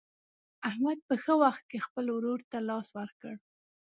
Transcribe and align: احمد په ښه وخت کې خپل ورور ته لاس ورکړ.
احمد 0.69 0.97
په 1.07 1.15
ښه 1.23 1.33
وخت 1.43 1.63
کې 1.69 1.85
خپل 1.85 2.05
ورور 2.15 2.39
ته 2.51 2.57
لاس 2.69 2.87
ورکړ. 2.97 3.33